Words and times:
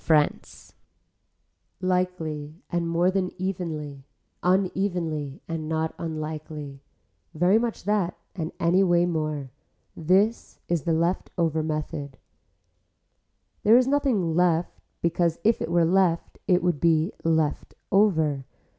FRANCE 0.03 0.73
Likely 1.79 2.55
and 2.71 2.89
more 2.89 3.11
than 3.11 3.29
evenly, 3.39 4.03
unevenly 4.41 5.43
and 5.47 5.69
not 5.69 5.93
unlikely, 5.99 6.81
very 7.35 7.59
much 7.59 7.83
that 7.83 8.17
and 8.35 8.51
anyway 8.59 9.05
more, 9.05 9.51
this 9.95 10.57
is 10.67 10.85
the 10.85 10.93
left 10.93 11.29
over 11.37 11.61
method. 11.61 12.17
There 13.61 13.77
is 13.77 13.85
nothing 13.87 14.33
left 14.35 14.81
because 15.03 15.37
if 15.43 15.61
it 15.61 15.69
were 15.69 15.85
left 15.85 16.39
it 16.47 16.63
would 16.63 16.79
be 16.79 17.11
left 17.23 17.75
over. 17.91 18.45